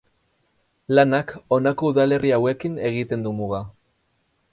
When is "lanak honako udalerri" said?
0.99-2.31